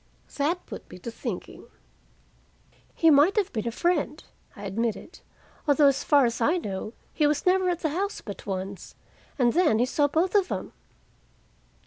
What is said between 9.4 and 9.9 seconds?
then he